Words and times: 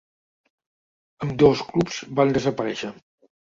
Ambdós 1.25 1.61
clubs 1.67 1.99
van 2.21 2.35
desaparèixer. 2.39 2.93